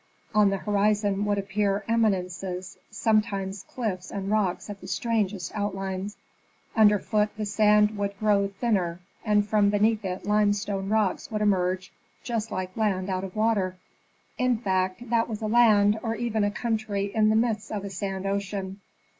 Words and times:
On 0.33 0.49
the 0.49 0.57
horizon 0.57 1.25
would 1.25 1.37
appear 1.37 1.85
eminences, 1.87 2.75
sometimes 2.89 3.61
cliffs 3.61 4.09
and 4.09 4.31
rocks 4.31 4.67
of 4.67 4.81
the 4.81 4.87
strangest 4.87 5.51
outlines. 5.53 6.17
Under 6.75 6.97
foot 6.97 7.29
the 7.37 7.45
sand 7.45 7.95
would 7.99 8.17
grow 8.17 8.47
thinner, 8.47 8.99
and 9.23 9.47
from 9.47 9.69
beneath 9.69 10.03
it 10.03 10.25
limestone 10.25 10.89
rocks 10.89 11.29
would 11.29 11.43
emerge 11.43 11.93
just 12.23 12.49
like 12.49 12.75
land 12.75 13.11
out 13.11 13.23
of 13.23 13.35
water. 13.35 13.77
In 14.39 14.57
fact 14.57 15.07
that 15.11 15.29
was 15.29 15.39
a 15.43 15.47
land, 15.47 15.99
or 16.01 16.15
even 16.15 16.43
a 16.43 16.49
country 16.49 17.13
in 17.13 17.29
the 17.29 17.35
midst 17.35 17.71
of 17.71 17.85
a 17.85 17.91
sand 17.91 18.25
ocean. 18.25 18.81